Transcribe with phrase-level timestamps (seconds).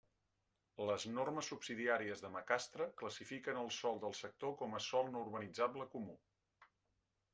[0.89, 5.87] Les normes subsidiàries de Macastre classifiquen el sòl del sector com a sòl no urbanitzable
[5.93, 6.17] comú.